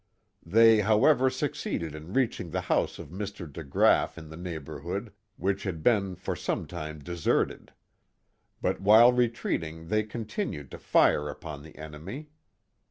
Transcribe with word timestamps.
They, 0.43 0.79
however, 0.79 1.29
succeeded 1.29 1.93
in 1.93 2.11
reaching 2.13 2.49
the 2.49 2.61
house 2.61 2.97
of 2.97 3.09
Mr. 3.11 3.45
DeGraaf 3.45 4.17
in 4.17 4.29
the 4.29 4.35
neighborhood, 4.35 5.13
which 5.37 5.61
had 5.61 5.83
been 5.83 6.15
for 6.15 6.35
some 6.35 6.65
time 6.65 6.97
deserted. 6.97 7.71
But 8.63 8.81
while 8.81 9.13
retreating 9.13 9.89
they 9.89 10.01
continued 10.01 10.71
to 10.71 10.79
fire 10.79 11.29
upon 11.29 11.61
the 11.61 11.77
enemy. 11.77 12.29